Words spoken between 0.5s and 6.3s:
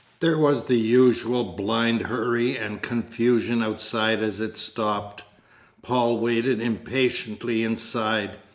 the usual blind hurry and confusion outside as it stopped. Paul